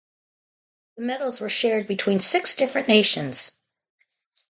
The 0.97 1.03
medals 1.03 1.39
were 1.41 1.49
shared 1.49 1.85
between 1.87 2.19
six 2.21 2.55
different 2.55 2.87
nations. 2.87 3.61